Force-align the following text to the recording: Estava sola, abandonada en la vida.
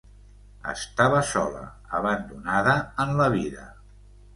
Estava 0.71 1.21
sola, 1.33 1.63
abandonada 2.01 2.77
en 3.07 3.17
la 3.23 3.33
vida. 3.41 3.73